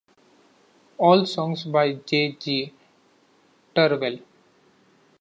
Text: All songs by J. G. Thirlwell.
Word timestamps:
All 0.97 1.27
songs 1.27 1.63
by 1.65 1.93
J. 1.93 2.31
G. 2.31 2.73
Thirlwell. 3.75 4.19